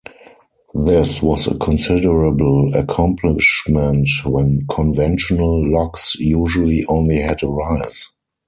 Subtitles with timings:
[0.83, 8.07] This was a considerable accomplishment when conventional locks usually only had a rise.